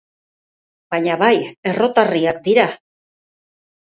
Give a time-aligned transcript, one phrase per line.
[0.95, 1.31] Baina bai,
[1.73, 2.67] errotarriak dira.